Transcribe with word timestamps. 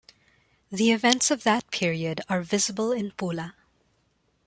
The 0.71 0.89
events 0.91 1.29
of 1.29 1.43
that 1.43 1.69
period 1.69 2.21
are 2.27 2.41
visible 2.41 2.91
in 2.91 3.11
Pula. 3.11 3.53